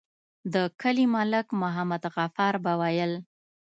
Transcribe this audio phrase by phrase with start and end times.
[0.53, 3.13] د کلي ملک محمد غفار به ويل.